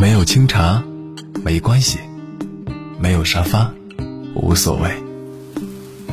[0.00, 0.80] 没有清茶，
[1.44, 1.98] 没关系；
[3.00, 3.74] 没有沙发，
[4.32, 4.88] 无所谓。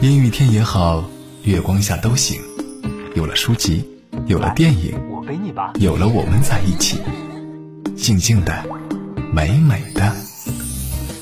[0.01, 1.03] 阴雨天也好，
[1.43, 2.41] 月光下都行。
[3.13, 3.87] 有了书籍，
[4.25, 4.99] 有了电影，
[5.79, 6.97] 有了我们在一起，
[7.95, 8.65] 静静的，
[9.31, 10.11] 美美的。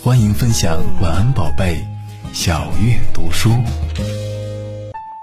[0.02, 1.86] 欢迎分享晚安宝贝，
[2.32, 3.50] 小月读书。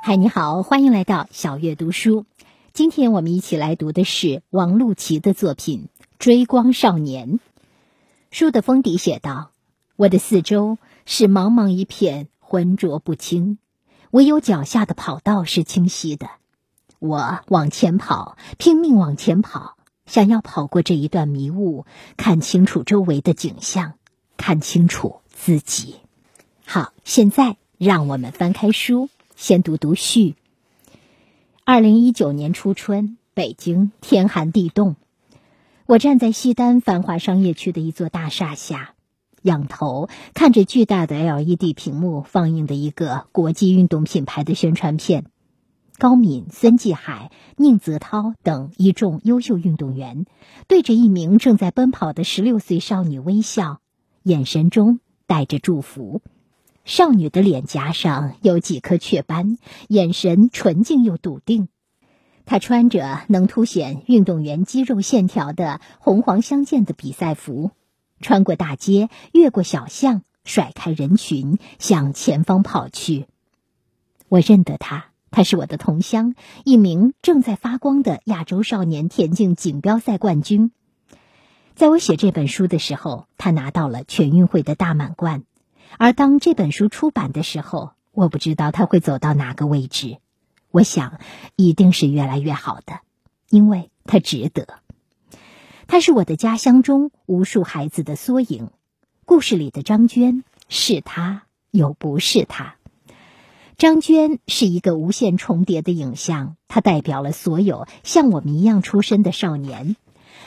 [0.03, 2.27] 嗨，你好，欢迎来到小月读书。
[2.75, 5.89] 今天我们一起来读的是王露琪的作品。
[6.21, 7.41] 追光少年，
[8.31, 9.53] 书的封底写道
[9.97, 10.77] ：“我的四周
[11.07, 13.57] 是茫茫一片，浑浊不清，
[14.11, 16.29] 唯有脚下的跑道是清晰的。
[16.99, 21.87] 我往前跑，拼命往前跑，想要跑过这一段迷雾，
[22.19, 23.95] 看清楚周围的景象，
[24.37, 26.01] 看清楚自己。
[26.67, 30.35] 好，现在让我们翻开书，先读读序。
[31.65, 34.97] 二零一九年初春，北京天寒地冻。”
[35.91, 38.95] 我站在西单繁华商业区的一座大厦下，
[39.43, 45.25] 仰头看着巨大的 LED 屏幕放映的一个国际运动品牌的宣传片。
[45.99, 50.27] 高敏、孙继海、宁泽涛等一众优秀运动员
[50.69, 53.81] 对着一名正在奔跑的十六岁少女微笑，
[54.23, 56.23] 眼神中带着祝福。
[56.85, 61.67] 少女的脸颊上有几颗雀斑，眼神纯净又笃定。
[62.51, 67.71] 他穿着能凸显运动员肌肉线条的红黄相间的比赛服，
[68.21, 73.27] 穿过大街，越过小巷，甩开人群，向前方跑去。
[74.29, 76.35] 我认得他，他是我的同乡，
[76.65, 80.73] 一名正在发光的亚洲少年田径锦标赛冠军。
[81.77, 85.45] 在我写这本书的时候，他拿到了全运会的大满贯。
[85.99, 90.17] 而当这本书出版的时候，我不知道他会走到哪个位置。
[90.71, 91.19] 我想，
[91.57, 93.01] 一定是越来越好的，
[93.49, 94.67] 因为他值得。
[95.87, 98.71] 他是我的家乡中无数孩子的缩影。
[99.25, 102.77] 故事里的张娟是他，又不是他。
[103.77, 109.97] 张娟是一个无限重叠的影像，它代表了所有像我们一样出身的少年。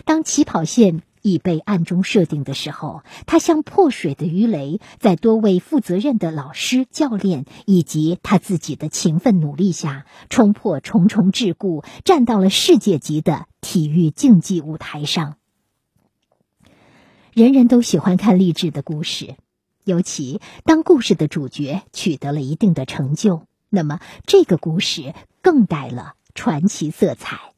[0.06, 1.02] 当起跑线。
[1.23, 15.38] 已被暗中设定的时候，他像破水的鱼雷，在多位负责任的老师、教练以及他自己的勤奋努力下，冲破重重桎梏，站到了世界级的体育竞技舞台上。
[17.34, 19.38] 人人都喜欢看励志的故事，
[19.85, 27.53] 尤其当故事的主角取得了一定的成就，那么这个故事更带了传奇色彩。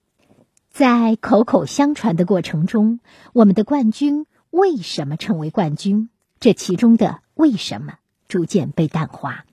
[0.75, 2.99] 在口口相传的过程中，
[3.31, 6.09] 我们的冠军为什么成为冠军？
[6.41, 7.93] 这其中的为什么
[8.27, 9.45] 逐渐被淡化，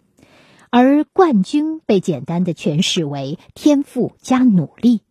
[0.68, 5.02] 而冠军被简单的诠释为天赋加努力，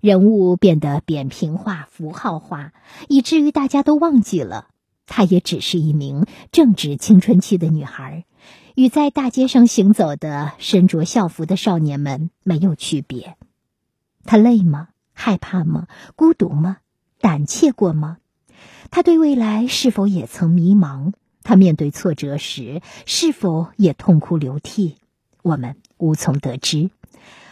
[0.00, 2.72] 人物变得扁平化、符号化，
[3.08, 4.70] 以至于大家都忘记了，
[5.06, 8.24] 她也只是一名正值青春期的女孩，
[8.74, 13.36] 与在大街上行走的身着校服的少年们没有区别。
[14.24, 14.88] 她累吗？
[15.20, 15.86] 害怕吗？
[16.16, 16.78] 孤独吗？
[17.20, 18.16] 胆怯过吗？
[18.90, 21.12] 他对未来是否也曾迷茫？
[21.42, 24.96] 他面对挫折时是否也痛哭流涕？
[25.42, 26.88] 我们无从得知。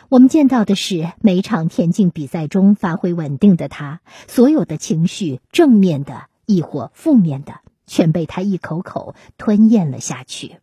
[0.09, 10.57] 我们见到的是每场田径比赛中发挥稳定的他，所有的情绪，正面的亦或负面的，全被他一口口吞咽了下去。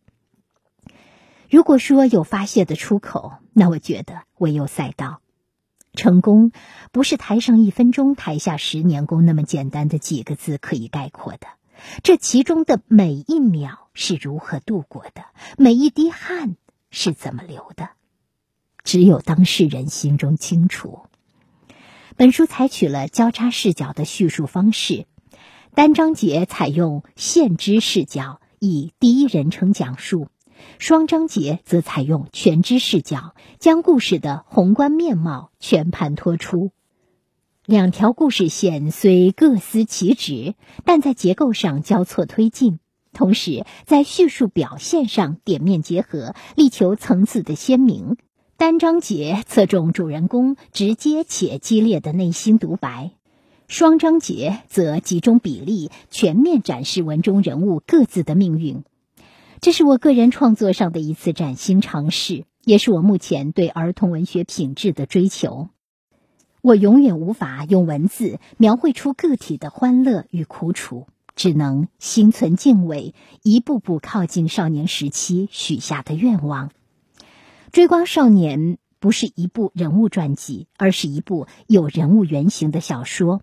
[1.48, 5.20] 如果说有发泄的出口，那我觉得唯有赛道。
[5.96, 6.52] 成功
[6.92, 11.48] 不是台上一分钟，台下十年功那么简单的几个字可以概括的。
[12.02, 15.24] 这其中的每一秒是如何度过的，
[15.58, 16.56] 每一滴汗
[16.90, 17.90] 是怎么流的，
[18.84, 21.06] 只有当事人心中清楚。
[22.16, 25.06] 本书采取了交叉视角的叙述方式，
[25.74, 30.28] 单章节采用现知视角，以第一人称讲述。
[30.78, 36.70] 双章节则采用全知视角，将故事的宏观面貌全盘托出。
[37.64, 40.54] 两条故事线虽各司其职，
[40.84, 42.78] 但在结构上交错推进，
[43.12, 48.16] 同时在叙述表现上点面结合，力求层次的鲜明。
[48.56, 53.10] 单章节侧重主人公直接且激烈的内心独白，
[53.66, 58.84] 双章节则集中比例，全面展示文中人物各自的命运。
[59.66, 65.70] 这是我个人创作上的一次崭新尝试，也是我目前对儿童文学品质的追求。
[66.62, 76.68] 我永远无法用文字描绘出个体的欢乐与苦楚，只能心存敬畏，一步步靠近少年时期许下的愿望。
[77.72, 78.60] 《追光少年》
[79.00, 83.40] 不是一部人物传记，而是一部有人物原型的小说。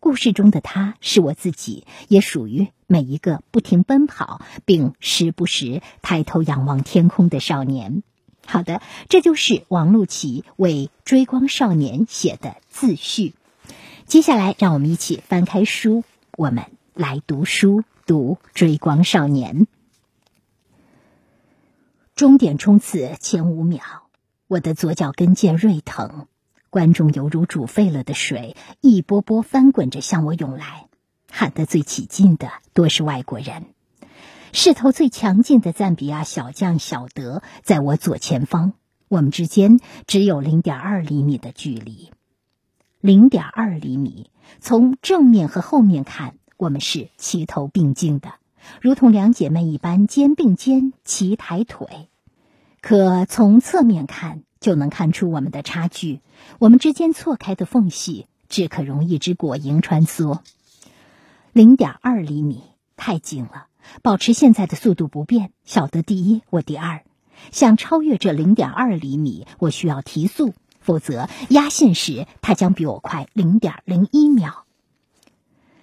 [0.00, 8.02] 故事中的他是我自己，也属于每一个不停奔跑并时不时抬头仰望天空的少年。
[8.46, 13.34] 好的，这就是王璐琪为《追光少年》写的自序。
[14.06, 16.64] 接下来，让我们一起翻开书，我们
[16.94, 19.60] 来读书，读《追光少年》。
[22.16, 23.82] 终点冲刺前五秒，
[24.48, 26.26] 我的左脚跟腱锐疼，
[26.70, 30.86] 观众犹如煮沸了的水，一波波翻滚着向我涌来。
[31.28, 33.66] 喊得最起劲的多是外国人。
[34.52, 38.72] 势头最强劲的赞比亚小将小德在我左前方，
[39.08, 42.10] 我们之间只有零点二厘米的距离。
[43.00, 44.30] 零点二厘米，
[44.60, 48.34] 从正面和后面看，我们是齐头并进的，
[48.80, 52.08] 如同两姐妹一般肩并肩齐抬腿。
[52.80, 56.20] 可从侧面看，就能看出我们的差距。
[56.58, 60.40] 我们之间错开的缝隙，只可容一只果蝇穿梭。
[61.52, 62.62] 零点二厘米，
[62.96, 63.66] 太近了。
[64.02, 67.02] 保持现在的速度不变，小德第一，我第二。
[67.50, 74.66] 想超越这零点二厘米，我需要提速，否则压线时他将比我快零点零一秒。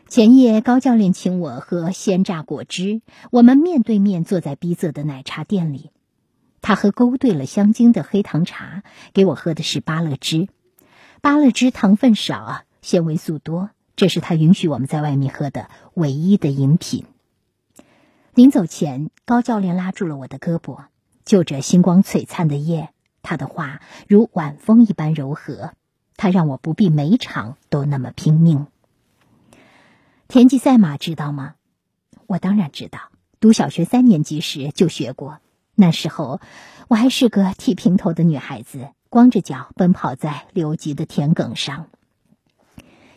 [0.08, 3.02] 前夜高教练请我喝鲜榨果汁，
[3.32, 5.90] 我们面对面坐在逼仄的奶茶店里。
[6.68, 8.84] 他喝勾兑了香精的黑糖茶，
[9.14, 10.50] 给我喝的是芭乐汁。
[11.22, 17.06] 芭乐汁糖分少，纤维素多，这是他允许我们在外面喝的唯一的饮品。
[18.34, 20.88] 临走前，高教练拉住了我的胳膊，
[21.24, 22.90] 就着星光璀璨的夜，
[23.22, 23.80] 他的话
[24.10, 25.72] 如晚风一般柔和。
[26.18, 28.68] 他让我不必每场都那么拼命。
[30.28, 31.56] 田忌赛马知道吗？
[32.26, 33.00] 我当然知道，
[33.40, 35.40] 读小学三年级时就学过。
[35.80, 36.42] 那时候
[36.88, 41.86] 我还是个剃平头的女孩子，光着脚奔跑在留级的田埂上。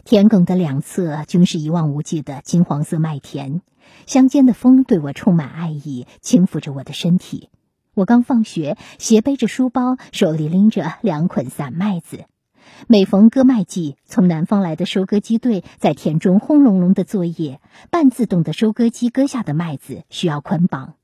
[0.04, 3.62] 田埂的两侧均是一望无际的金黄色麦田。
[4.06, 7.48] 乡间的风对我充满爱意，轻抚着我的身体。
[7.94, 12.26] 我刚放学，斜背着书包，手里拎着两捆散麦子。
[12.88, 17.60] 每逢割麦季，从南方来的收割机队在田中轰隆隆的作业，
[17.90, 20.99] 半自动的收割机割下的麦子需要捆绑。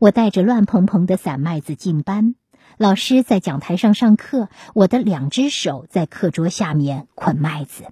[0.00, 2.34] 我带着乱蓬蓬的散麦子进班，
[2.78, 7.84] 老师在讲台上上课，我的两只手在课桌下面捆麦子。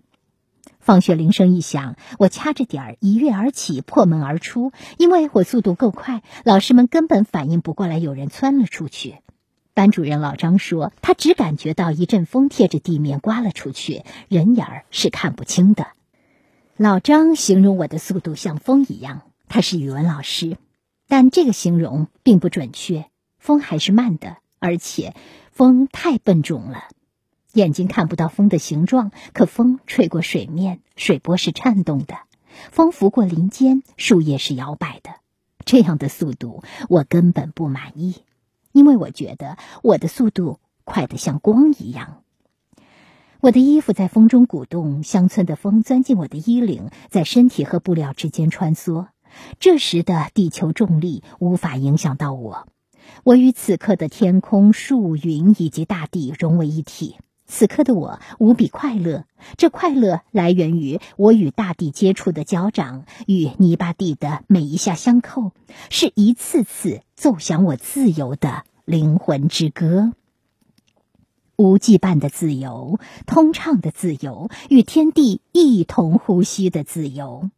[0.80, 4.72] 放学铃声一响，我掐着点儿一跃而起，破门而出。
[4.96, 9.16] 因为我速度够快，老师们根本反应不过来，有人窜了出去。
[9.74, 15.88] 班主任老张说，他只感觉到一阵风贴着地面刮了出去，人影儿是看不清的。
[16.78, 20.56] 老张形容我的速度像风一样，他是语文老师，
[21.08, 23.06] 但这个形容并不准确。
[23.38, 25.14] 风还是慢的，而且
[25.50, 26.84] 风太笨重了。
[27.54, 32.16] 眼睛看不到风的形状，可风吹过水面，水波是颤动的；
[32.70, 35.10] 风拂过林间，树叶是摇摆的。
[35.64, 38.16] 这样的速度，我根本不满意，
[38.72, 42.22] 因为我觉得我的速度快得像光一样。
[43.40, 49.06] 我的衣服在风中鼓动，乡村的风钻进我的衣领，在身体和布料之间穿梭。
[49.60, 52.68] 这时的地球重力无法影响到我，
[53.24, 57.16] 我与此刻的天空、树、云以及大地融为一体。
[57.50, 59.24] 此刻的我无比快乐，
[59.56, 65.52] 这快乐来源于我与大地接触的脚掌，与泥巴地的每一下相扣，
[65.88, 70.12] 是一次次奏响我自由的灵魂之歌。
[71.56, 77.48] 无羁绊的自由，通畅的自由，与天地一同呼吸的自由。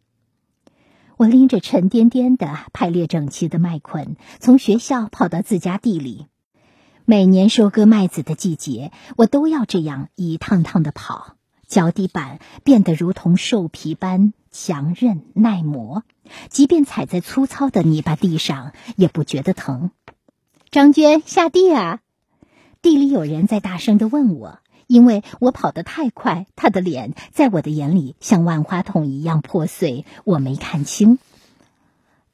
[1.21, 6.29] 我拎着沉甸甸的、排列整齐的麦捆，从学校跑到自家地里。
[7.05, 11.37] 每年收割麦子的季节，我都要这样一趟趟的跑，
[11.67, 16.05] 脚底板变得如同兽皮般强韧耐磨，
[16.49, 19.91] 即便踩在粗糙的泥巴地上，也不觉得疼。
[20.71, 22.01] 张娟下地啊！
[22.81, 24.61] 地里有人在大声的问我，
[24.91, 31.21] 因为我跑得太快，他的脸在我的眼里像万花筒一样破碎，我没看清。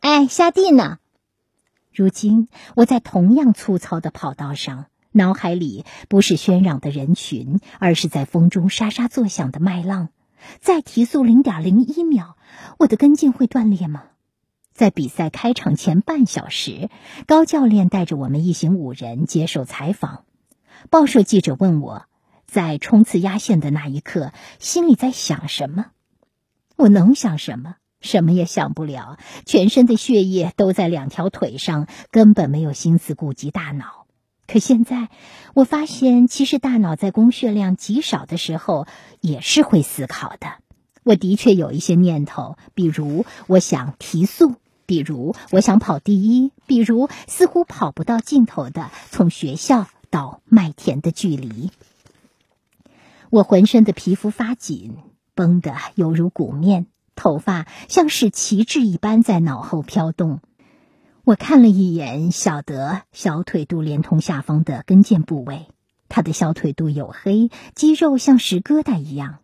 [0.01, 0.97] 哎，下地呢？
[1.93, 10.09] 如今，我在同样粗糙的跑道上，脑海里不是喧嚷的人群，而是在风中沙沙作响的麦浪。
[10.59, 12.37] 再提速零点零一秒，
[12.79, 14.05] 我的跟腱会断裂吗？
[14.73, 16.89] 在比赛开场前半小时，
[17.27, 20.25] 高教练带着我们一行五人接受采访。
[20.89, 22.07] 报社记者问我，
[22.47, 25.87] 在冲刺压线的那一刻，心里在想什么？
[26.77, 27.77] 我能想什么？
[28.01, 34.07] 什么也想不了，全身的血液都在两条腿上，根本没有心思顾及大脑。
[34.47, 35.09] 可现在，
[35.55, 38.87] 我发现，其实大脑在供血量极少的时候
[39.21, 40.59] 也是会思考的。
[41.03, 51.71] 我的确有一些念头，比如我想提速，比如我想跑第一，比如似乎跑不到尽头的从学校到麦田的距离。
[53.31, 54.97] 我浑身的皮肤发紧，
[55.35, 60.41] 绷得犹如鼓面，头发像是旗帜一般在脑后飘动。
[61.25, 65.67] 我看了一眼晓得小腿肚连同下方的跟腱部位，
[66.09, 69.39] 他的小腿肚黝黑，肌肉像石疙瘩一样。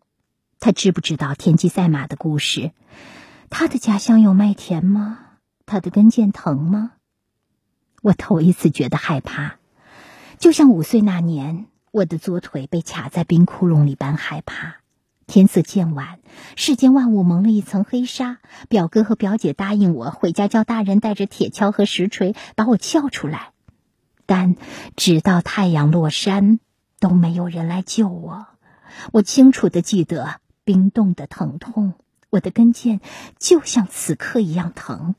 [0.60, 2.70] 他知不知道田忌赛马的故事？
[3.50, 5.18] 他的家乡有麦田吗？
[5.66, 6.92] 他的跟腱疼吗？
[8.00, 9.56] 我头一次觉得害怕，
[10.38, 14.78] 就像五岁那年我的左腿被卡在冰窟窿里般害怕。
[15.28, 16.18] 天色渐晚，
[16.56, 18.38] 世间万物蒙了一层黑纱。
[18.68, 23.52] 表哥和表姐答应我回家叫大人带着铁锹和石锤把我撬出来，
[24.26, 24.56] 但
[24.96, 26.58] 直到太阳落山，
[26.99, 28.46] 都没有人来救我。
[29.12, 30.40] 我清楚的记得。
[30.64, 31.94] 冰冻的疼痛，
[32.30, 33.00] 我的跟腱
[33.37, 35.16] 就像此刻一样疼。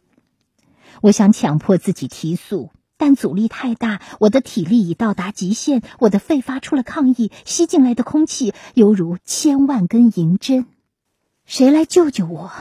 [1.01, 10.66] 我想强迫自己提速，但阻力太大，我的体力已到达极限，我的肺发出了抗议，吸进来的空气犹如千万根银针。
[11.46, 12.52] 谁来救救我？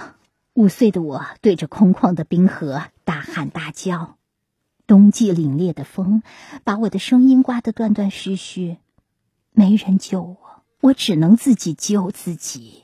[0.55, 4.17] 五岁的我对着空旷的冰河大喊大叫。
[4.87, 6.23] 冬季凛冽的风
[6.65, 8.79] 把我的声音刮得断断续续，
[9.53, 10.39] 没人救我。
[10.81, 12.83] 我只能自己救自己。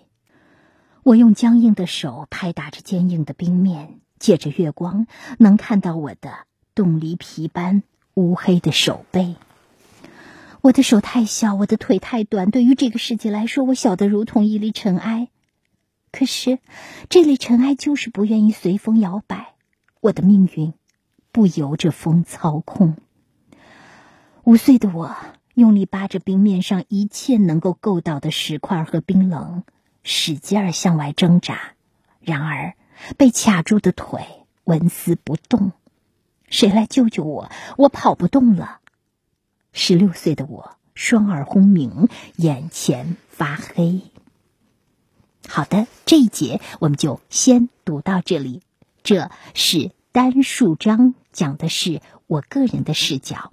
[1.02, 5.06] 我用僵硬的手拍打着坚硬的冰面，借着月光
[5.38, 6.46] 能看到我的
[6.78, 7.82] 冻梨皮般
[8.14, 9.34] 乌黑的手背。
[10.60, 15.26] 我的手太小，我的腿太短，对于这个世界来说，我小得如同一粒尘埃。
[16.12, 16.60] 可是，
[17.08, 19.54] 这粒尘埃就是不愿意随风摇摆。
[20.00, 20.72] 我的命运
[21.32, 22.94] 不由着风操控。
[24.44, 25.16] 五岁的我。
[25.54, 29.64] 用力扒着冰面上一切能够够到的石块和冰冷，
[30.04, 31.72] 使劲儿向外挣扎。
[32.20, 32.76] 然而，
[33.16, 34.20] 被卡住的腿
[34.62, 35.72] 纹丝不动。
[36.50, 37.50] 谁来救救我？
[37.76, 38.80] 我跑不动了。
[39.72, 44.02] 十六岁的我，双耳轰鸣，眼前发黑。
[45.46, 48.62] 好的，这一节我们就先读到这里。
[49.02, 53.52] 这是单数章，讲的是我个人的视角。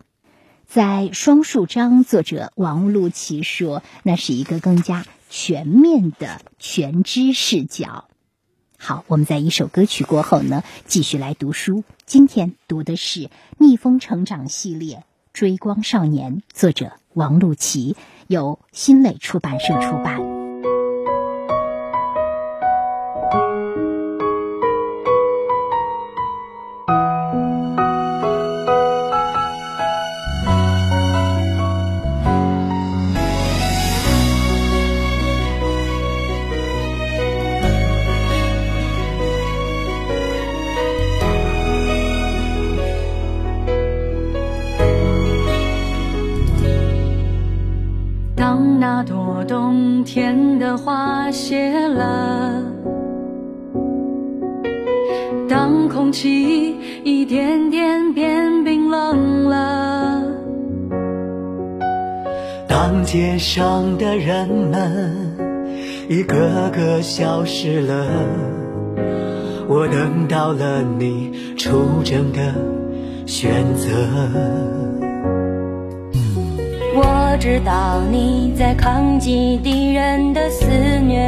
[0.66, 8.10] 在双数章，作者王璐琪说，那是一个更加全面的全知视角。
[8.78, 11.84] 好，我们在一首歌曲过后呢，继续来读书。
[12.06, 13.22] 今天读的是
[13.58, 14.98] 《逆风成长系列·
[15.34, 17.96] 追光少年》，作者王璐琪，
[18.28, 20.35] 由新蕾出版社出版。
[50.16, 52.64] 天的花谢了，
[55.50, 60.24] 当空气一点点变冰冷了，
[62.66, 65.36] 当街上的人们
[66.08, 68.08] 一个个消失了，
[69.68, 72.40] 我等到了你出征的
[73.26, 73.90] 选择。
[77.36, 80.66] 我知道你在抗击敌人的肆
[81.06, 81.20] 虐，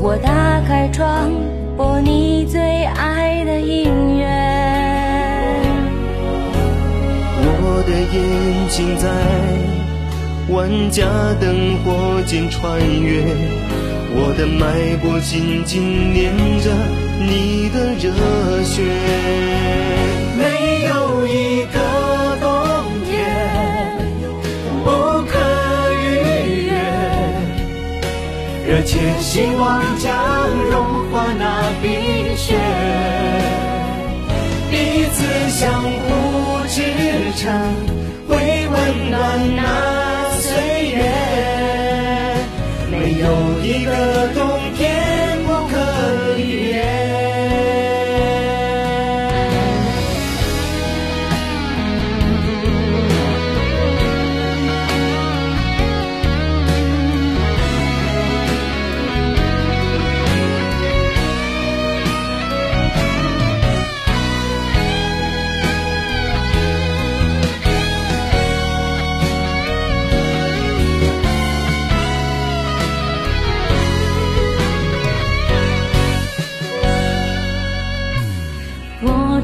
[0.00, 1.28] 我打开窗
[1.76, 4.28] 播你最爱的音乐。
[7.44, 9.08] 我的眼睛在
[10.54, 11.04] 万家
[11.40, 13.24] 灯火间穿越，
[14.14, 16.70] 我的脉搏紧紧连着
[17.18, 18.84] 你的热血，
[29.22, 30.12] 希望将
[30.70, 32.58] 融化那冰雪，
[34.68, 36.82] 彼此相互支
[37.36, 37.50] 撑，
[38.28, 38.36] 会
[38.68, 39.91] 温暖那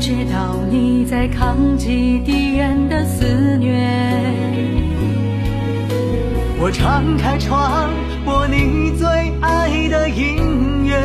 [0.08, 3.76] 知道你在抗击敌人的肆虐。
[6.58, 7.90] 我敞开窗，
[8.24, 9.06] 播你最
[9.42, 10.96] 爱的音乐。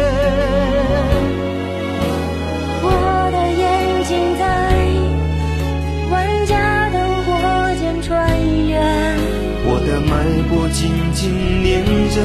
[2.82, 2.88] 我
[3.34, 4.42] 的眼睛在
[6.10, 8.80] 万家灯火间穿越，
[9.66, 10.14] 我的脉
[10.48, 12.22] 搏紧紧连着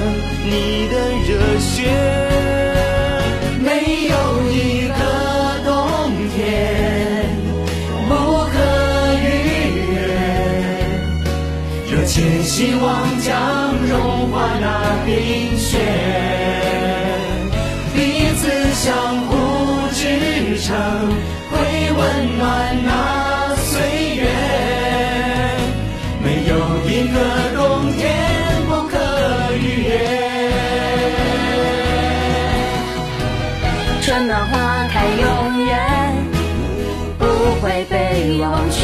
[0.47, 0.95] 你的
[1.27, 1.91] 热血，
[15.09, 15.79] 冰雪，
[17.95, 18.43] 彼此
[18.75, 19.33] 相互
[19.95, 20.77] 支撑，
[21.50, 21.57] 会
[21.97, 23.71] 温暖那岁
[24.17, 24.29] 月。
[26.23, 26.53] 没有
[26.85, 27.17] 一个
[27.57, 27.99] 冬天
[28.69, 28.93] 不可
[29.57, 29.88] 逾越。
[34.03, 34.53] 春暖花
[34.93, 35.73] 开永远
[37.19, 37.25] 不
[37.62, 37.95] 会被
[38.38, 38.79] 忘却。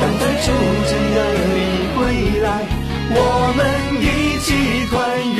[0.00, 0.50] 等待出
[0.90, 1.18] 征的
[1.54, 1.56] 你
[1.94, 1.98] 归
[2.42, 2.46] 来，
[3.10, 3.18] 我
[3.56, 3.58] 们
[4.44, 5.33] 一起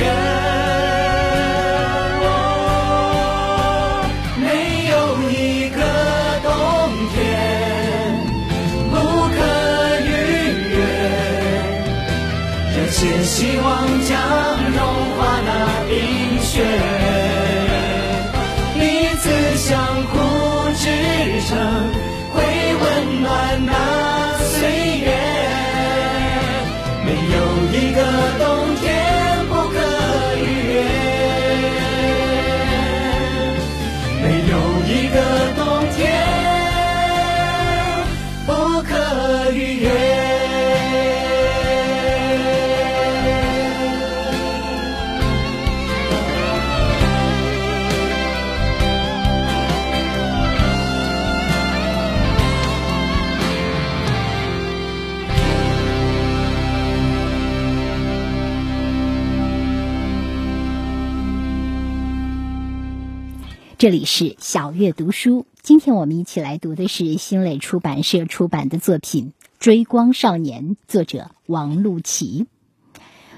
[63.85, 72.47] 这里是小月读书，今天我们一起来读的是新蕾出版社出版的作品《追光少年》，作者王璐琪。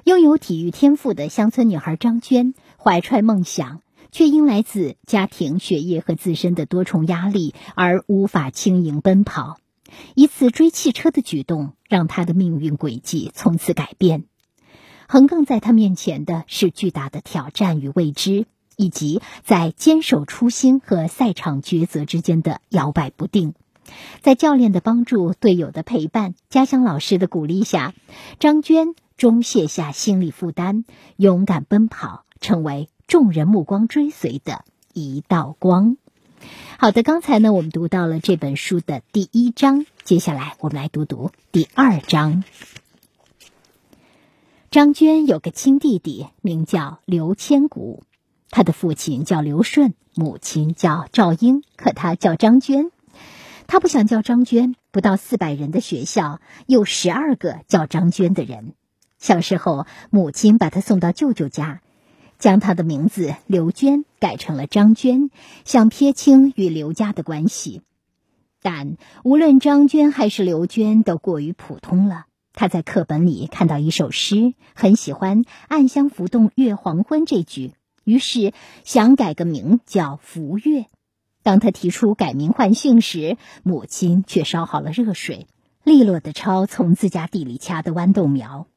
[0.04, 3.82] 拥有体育天赋的乡村女孩张娟，怀揣梦想，
[4.12, 9.58] 却因来自家庭、学业和自身的多重压力而无法轻盈奔跑。
[10.14, 14.26] 一次追汽车的举动，让她的命运轨迹从此改变。
[15.08, 18.46] 横亘在她面前的是巨大的挑战与未知。
[18.76, 23.54] 以及在坚守初心和赛场抉择之间的摇摆不定，
[24.20, 27.94] 在教练的帮助、队友的陪伴、家乡老师的鼓励下，
[28.38, 30.84] 张娟终卸下心理负担，
[31.16, 35.96] 勇敢奔跑，成为众人目光追随的一道光。
[36.78, 42.44] 好的，刚才呢，我们读到了这本书的第一章，接下来我们来读读第二章。
[44.70, 48.02] 张娟有个亲弟弟，名叫刘千古。
[48.56, 52.90] 他的父亲叫刘顺，母亲叫赵英，可他叫张娟。
[53.66, 58.72] 他不想叫张娟，不到四百人的学校有十二个叫张娟的人。
[59.18, 61.82] 小时候，母亲把他送到舅舅家，
[62.38, 65.28] 将他的名字刘娟改成了张娟，
[65.66, 67.82] 想撇清与刘家的关系。
[68.62, 72.24] 但无论张娟还是刘娟，都过于普通了。
[72.54, 77.72] 他在课本里看到一首诗，很喜欢“暗香浮动月黄昏”这句。
[78.06, 78.52] 于是
[78.84, 80.86] 想改个名叫福月。
[81.42, 85.48] 当他提出改名换姓时，母亲却烧好了热水，
[85.82, 88.68] 利落的抄从自家地里掐的豌豆苗。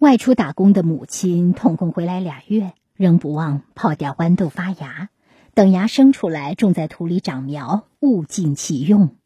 [0.00, 5.08] 外出打工的母亲痛空回来俩月，仍不忘泡掉豌豆发芽，
[5.54, 9.16] 等芽生出来种在土里长苗，物尽其用。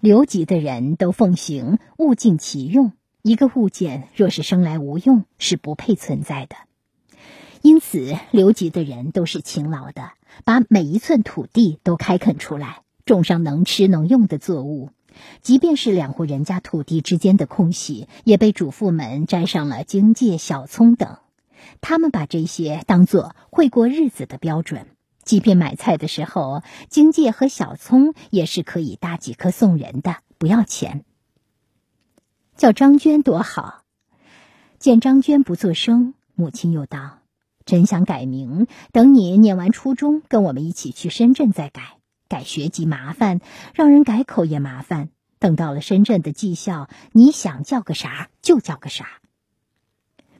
[0.00, 6.56] 留级的人都奉行物尽其用，一个物件若是生来无用，是不配存在的。
[7.62, 10.12] 因此，留级的人都是勤劳的，
[10.44, 14.90] 把每一寸土地都开垦出来，种上能吃能用的作物。
[15.42, 21.18] 即便是两户人家土地之间的空隙，也被主妇们摘上了荆芥、小葱等。
[21.82, 24.86] 他们把这些当做会过日子的标准。
[25.22, 31.04] 即便买菜的时候，荆芥和小葱也是可以搭几颗送人的，不要钱。
[32.56, 33.82] 叫张娟多好。
[34.78, 37.19] 见张娟不作声，母亲又道。
[37.70, 41.82] 真想改名，等你念完初中，跟我们一起去深圳再改。
[42.28, 43.40] 改学籍麻烦，
[43.74, 45.10] 让人改口也麻烦。
[45.38, 49.06] 等到了深圳的技校，你想叫个啥就叫个啥。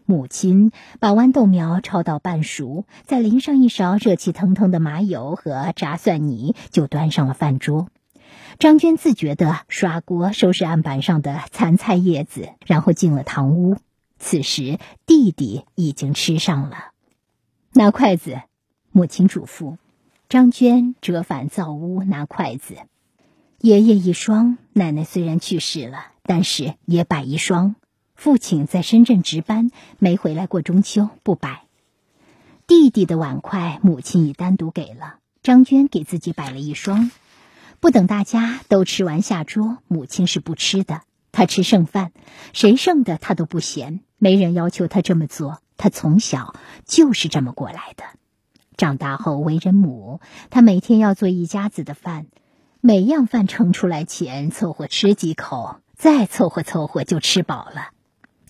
[0.06, 7.86] 母亲把豌豆苗焯到半熟，再淋上一勺热气腾腾的麻油和炸蒜泥，就端上了饭桌。
[8.58, 13.76] 张娟自觉地刷锅、收拾案板上的残菜叶子，然后进了堂屋。
[14.18, 16.90] 此时，弟弟已经吃上了。
[17.72, 18.42] 拿筷子，
[18.90, 19.76] 母亲嘱咐。
[20.28, 22.74] 张娟折返灶屋拿筷子。
[23.60, 27.76] 爷爷一双，奶奶虽然去世了，但是也摆一双。
[28.16, 31.62] 父亲在深圳值班，没回来过中秋，不摆。
[32.66, 37.12] 弟弟的碗筷，母亲已单独给了张娟，给自己摆了一双。
[37.78, 42.10] 不等大家都吃完下桌，母亲是不吃的，她吃剩饭，
[42.52, 46.54] 谁剩的她都不嫌，没人要求他这么做，他从小
[46.84, 48.04] 就是这么过来的。
[48.76, 52.26] 长大后为人母，他每天要做一家子的饭，
[52.82, 57.88] 每样饭盛出来前凑合吃几口，再凑合凑合就吃饱了。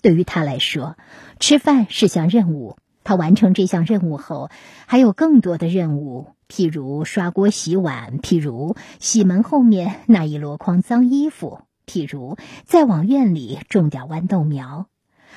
[0.01, 0.97] 对于他来说，
[1.39, 2.77] 吃饭是项任务。
[3.03, 4.51] 他完成这项任务后，
[4.85, 14.85] 还有更多的任务，譬如刷锅洗碗，譬如洗门后面那一箩筐脏衣服，譬如再往院里种点豌豆苗，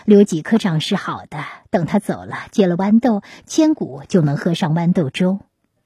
[0.05, 5.41] 留几颗长势好的，等他走了，结了豌豆，千古就能喝上豌豆粥。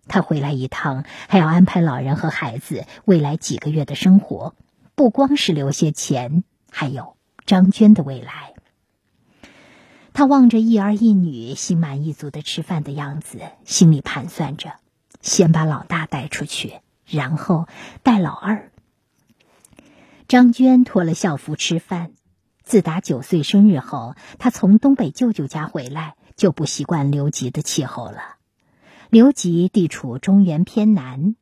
[0.09, 4.55] 他回来一趟，还要安排老人和孩子未来几个月的生活，
[4.95, 8.55] 不光是留些钱，还有张娟的未来。
[10.15, 14.73] 他望着一儿一女心满意足的吃饭的样子，心里盘算着：
[15.21, 17.69] 先把老大带出去，然后
[18.03, 18.73] 带老二。
[20.27, 22.11] 张娟脱了校服吃饭。
[22.69, 28.37] 自打九岁生日后，他从东北舅舅家回来，就不习惯留级的气候了。
[29.09, 31.35] 留级地处中原偏南，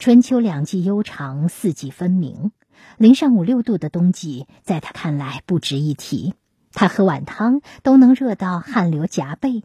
[0.00, 2.50] 春秋两季悠长，四季分明，
[2.98, 6.34] 零上五六度的冬季，在他看来不值一提。
[6.72, 9.62] 他喝碗汤都能热到汗流浃背，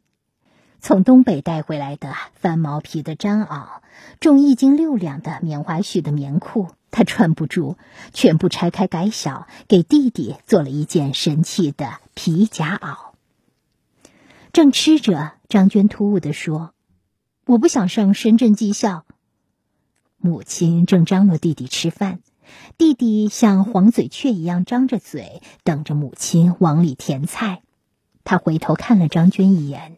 [0.79, 3.79] 从东北带回来的翻毛皮的毡袄，
[4.19, 7.77] 重一斤六两的棉花絮的棉裤，他穿不住，
[8.11, 13.11] 全部拆开改小，给弟弟做了一件神气的皮夹袄。
[14.51, 16.73] 正吃着，张娟突兀地说
[17.45, 19.05] ：“我不想上深圳技校。”
[20.17, 22.19] 母亲正张罗弟弟吃饭。
[22.79, 27.61] 弟弟像黄嘴雀一样张着嘴，等着母亲往里填菜。
[28.23, 29.97] 他回头看了张娟一眼，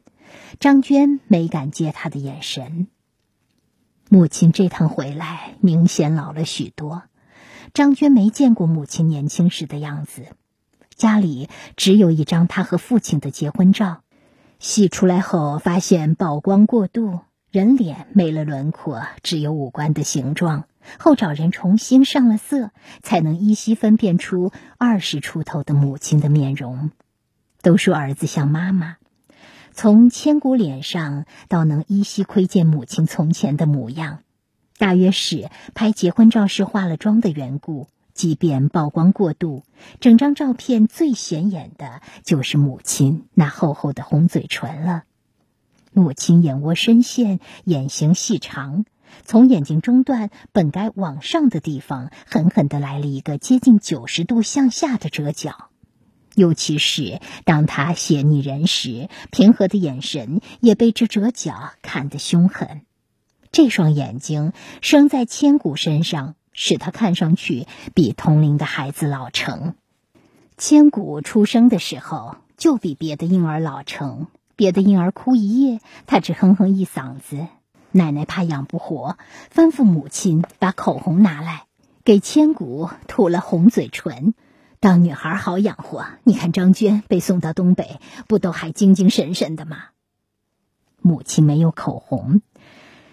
[0.60, 2.90] 张娟没敢接他的眼神。
[4.12, 7.04] 母亲这趟回来明显老了许多，
[7.76, 10.26] 张娟没见过母亲年轻时的样子。
[10.96, 14.02] 家里只有一张她和父亲的结婚照，
[14.58, 17.20] 洗出来后发现曝光过度，
[17.52, 20.66] 人脸没了轮廓，只有五官的形状。
[20.98, 22.72] 后找人重新上了色，
[23.04, 26.90] 才能依稀分辨出二十出头的母亲的面容。
[27.62, 28.98] 都说儿子像妈妈，
[29.82, 34.24] 从千古脸上到能依稀窥见母亲从前的模样，
[34.78, 37.88] 大约是拍结婚照时化了妆的缘故。
[38.14, 39.64] 即便曝光过度，
[40.02, 45.04] 整张照片最显眼的就是母亲那厚厚的红嘴唇了。
[45.94, 48.84] 母亲眼窝深陷，眼型细长。
[49.24, 55.69] 从眼睛中段本该往上的地方，狠狠地来了一个接近九十度向下的折角。
[56.36, 62.82] 尤其是当他写拟人时，平和的眼神也被这折角看得凶狠。
[63.52, 69.76] 这双眼睛生在千古身上，使他看上去比同龄的孩子老成。
[70.58, 77.48] 千古出生的时候就比别的婴儿老成，别的婴儿哭一夜，他只哼哼一嗓子。
[77.92, 79.18] 奶奶怕养不活，
[79.52, 81.64] 吩咐母亲把口红拿来，
[82.04, 84.36] 给千古涂了红嘴唇，
[84.80, 86.06] 当女孩好养活。
[86.24, 89.78] 你看张娟被送到东北，不都还精精神神的吗？
[91.02, 92.42] 母亲没有口红，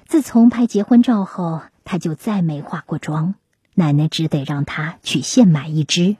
[0.06, 3.34] 自从拍结婚照后，她就再没化过妆。
[3.74, 6.16] 奶奶只得让她去现买一支。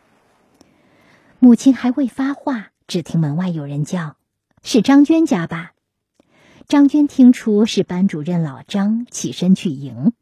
[1.38, 4.16] 母亲还未发话，只听门外有人叫
[4.62, 5.72] ：“是张娟家吧？”
[6.66, 10.12] 张娟听出是班主任老张，起身去迎。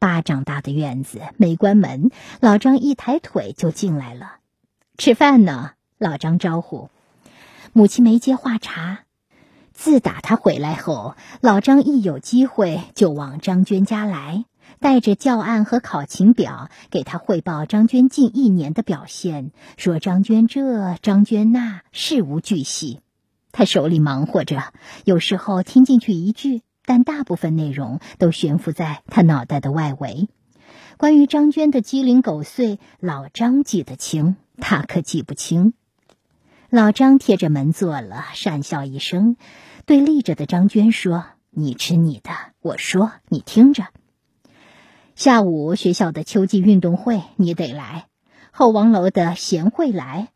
[0.00, 4.41] 巴掌大的院子没关门，老张一抬腿就进来了。
[4.98, 6.90] 吃饭呢，老张招呼。
[7.72, 9.00] 母亲没接话茬。
[9.72, 14.44] 自打他回来后，老张一有机会就往张娟家来，
[14.80, 23.00] 带着教案和考勤表给他汇报张娟近一年的表现，说张娟这，张娟那，事无巨细。
[23.50, 24.72] 他手里忙活着，
[25.04, 30.28] 有时候听进去一句，但大部分内容都悬浮在他脑袋的外围。
[30.98, 35.74] 关于张娟的鸡零狗碎，老张记得清，他可记不清。
[36.68, 39.36] 老张贴着门坐了，讪笑一声，
[39.84, 43.88] 对立着的张娟说：“你吃你的，我说你听着。
[45.14, 48.06] 下午学校的秋季运动会你得来，
[48.50, 50.28] 后王楼的贤惠来，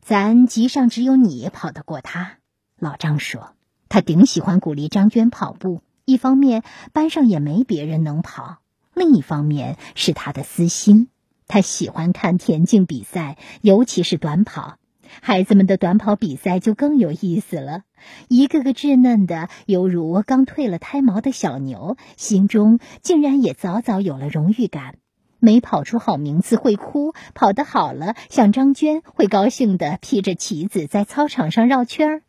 [0.00, 2.38] 咱集上只有你跑得过他。”
[2.78, 3.54] 老张说
[3.88, 8.58] ：“他顶喜欢鼓励张娟跑步，一方面班上也没别人能跑，
[8.94, 11.08] 另一方面是他的私心。”
[11.48, 14.76] 他喜欢看田径比赛，尤其是短跑。
[15.22, 17.82] 孩子们的短跑比赛就更有意思了，
[18.28, 24.96] 一个个稚嫩的，犹如刚褪了胎毛的小牛，心中竟然也早早有了荣誉感。
[25.38, 32.22] 没跑出好名次会哭，跑得好了，像张娟会高兴的披着旗子在操场上绕圈儿。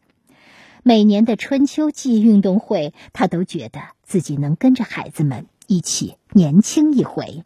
[0.83, 7.43] 每年的春秋季运动会，他都觉得自己能跟着孩子们一起年轻一回。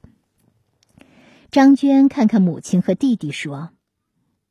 [1.51, 3.71] 张娟看看母亲和弟弟，说：“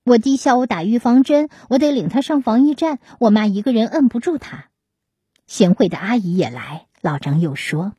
[0.04, 2.98] 我弟下午打预防针，我得领他上防疫站。
[3.18, 4.66] 我妈一个人摁不住他。”
[5.48, 6.88] 贤惠的阿姨也来。
[7.00, 7.94] 老张又说：“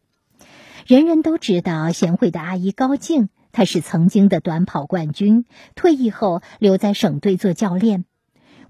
[0.86, 8.06] 人人都知道贤惠的阿姨高静，她是曾经的短跑冠军，退役后留在省队做教练。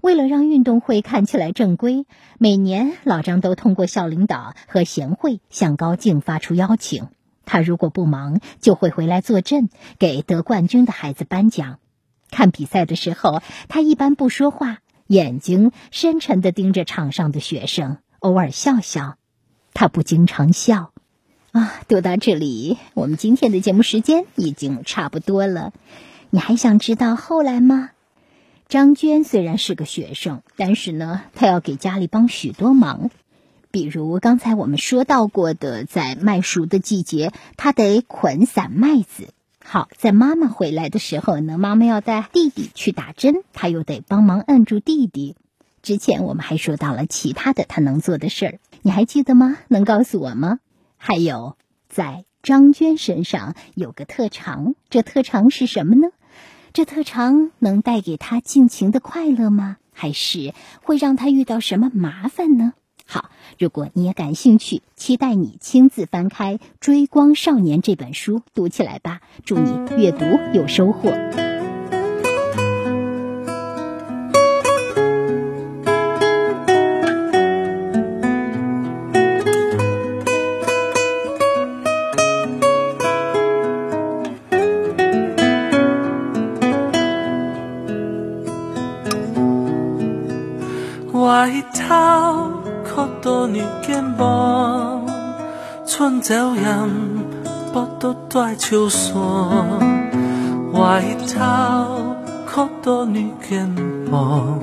[0.00, 2.06] 为了让运动会看起来正规，
[2.38, 7.08] 每年老张都通过校领导和贤惠向高静发出邀请。”
[7.44, 11.78] 他如果不忙，就会回来坐镇，给得冠军的孩子颁奖。
[12.30, 19.16] 看比赛的时候，他一般不说话，眼睛深沉地盯着场上的学生，偶尔笑笑。
[19.74, 20.92] 他不经常笑。
[21.50, 25.72] 啊，读到这里，我们今天的节目时间已经差不多了。
[26.30, 27.90] 你还想知道后来吗？
[28.68, 33.10] 张娟虽然是个学生，但是呢，她要给家里帮许多忙。
[33.72, 39.28] 比如刚才我们说到过的，在麦熟的季节，他得捆散麦子。
[39.64, 45.36] 好，在妈妈回来的时候呢，妈妈要带弟弟去打针，他又得帮忙摁住弟弟。
[45.80, 49.56] 之前我们还说到了其他的他能做的事儿，你还记得吗？
[49.68, 50.58] 能告诉我吗？
[50.98, 51.56] 还有，
[51.88, 56.08] 在张娟身上有个特长，这特长是什么呢？
[56.74, 59.78] 这特长能带给他尽情的快乐吗？
[59.94, 62.74] 还是会让他遇到什么麻烦呢？
[63.06, 69.20] 好，如果你也感兴趣，期待你亲自翻开《追光少年》这本书，读起来吧。
[69.44, 71.12] 祝你阅读有收获。
[93.52, 95.04] 你肩膀，
[95.86, 96.88] 春走人，
[97.70, 99.78] 不独在秋霜，
[100.72, 101.86] 外套
[102.46, 103.68] 靠到你肩
[104.10, 104.58] 膀，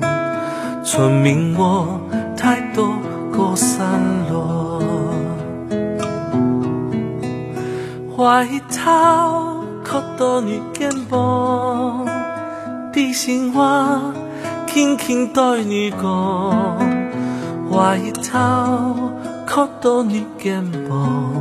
[0.84, 2.00] 村明我
[2.36, 2.94] 太多
[3.32, 3.86] 过散
[4.28, 4.82] 落，
[8.16, 12.04] 外套靠到你肩膀，
[12.92, 14.12] 低声我
[14.66, 16.99] 轻轻对你讲。
[17.70, 18.96] 外套
[19.46, 21.32] 靠到你肩膀，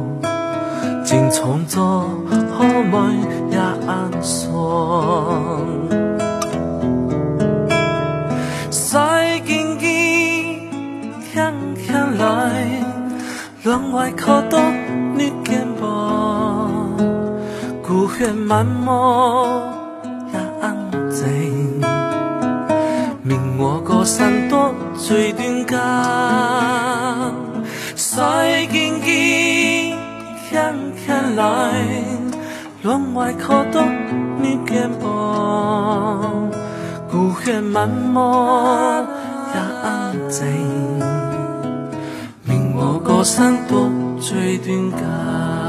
[1.03, 2.07] 正创作
[2.55, 3.17] 好梦
[3.49, 5.67] 也安爽。
[8.69, 10.69] 赛经济
[11.33, 12.83] 强强来，
[13.63, 14.59] 乱外靠到
[15.15, 16.95] 你肩膀，
[17.81, 18.91] 孤悬满目
[20.31, 20.75] 也安
[21.09, 21.81] 静。
[23.23, 24.71] 明我过山多。
[25.01, 25.79] 最短间，
[27.95, 29.95] 赛经济
[30.51, 30.75] 向
[31.07, 31.43] 向来，
[32.83, 33.81] 窗外可多
[34.41, 36.51] 你肩膀，
[37.09, 38.19] 孤悬满目
[39.53, 40.45] 也安静，
[42.43, 45.68] 明我高山多最短间。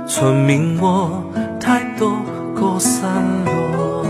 [0.07, 1.23] 村民我
[1.61, 2.17] 太多
[2.59, 4.05] 过山落，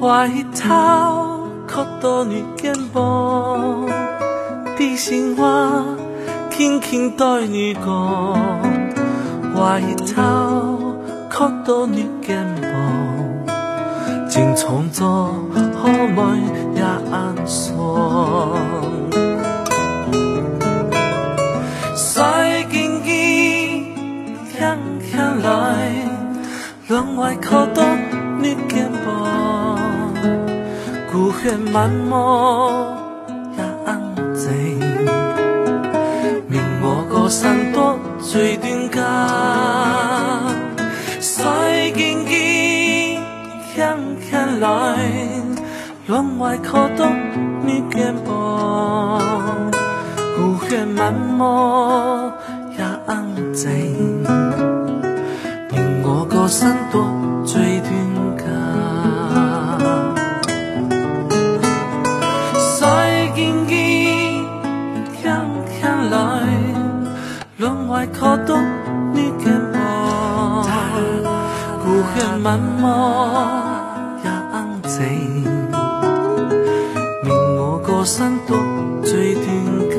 [0.00, 3.86] 外套靠到你肩膀，
[4.76, 5.84] 地心话
[6.50, 7.82] 轻轻对你讲，
[9.54, 9.80] 外
[10.14, 10.76] 套
[11.30, 12.68] 靠到你肩膀，
[14.28, 15.06] 真创作
[15.76, 16.40] 好梦
[16.74, 18.61] 也安爽。
[27.22, 27.84] 外靠到
[28.40, 30.12] 你肩膀，
[31.12, 32.16] 孤轩满目
[33.56, 34.02] 也安
[34.34, 34.50] 静，
[36.48, 39.00] 明我个山多最顶间，
[41.20, 41.44] 西
[41.94, 43.20] 经伊
[43.76, 43.96] 向
[44.28, 44.98] 向来，
[46.08, 47.08] 乱外靠到
[47.64, 49.70] 你肩膀。
[50.36, 52.32] 孤轩满目
[52.76, 54.24] 也安静，
[55.70, 56.76] 令我个山
[68.22, 68.56] 轮外靠到
[69.12, 70.64] 你给我。
[71.82, 72.86] 孤轩满目
[74.22, 75.44] 也安静，
[77.24, 78.56] 令我个山多
[79.02, 79.44] 最短
[79.90, 79.96] 家。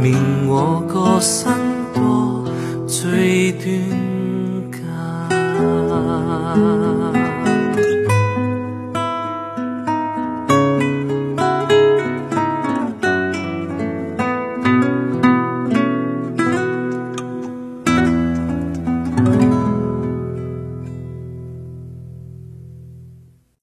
[0.00, 0.80] 明我